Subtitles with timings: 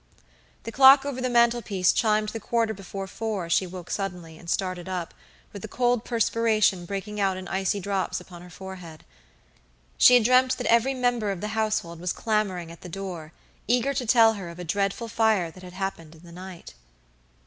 [0.63, 4.49] The clock over the mantelpiece chimed the quarter before four as she woke suddenly and
[4.49, 5.13] started up,
[5.53, 9.05] with the cold perspiration breaking out in icy drops upon her forehead.
[9.99, 13.31] She had dreamt that every member of the household was clamoring at the door,
[13.67, 16.73] eager to tell her of a dreadful fire that had happened in the night.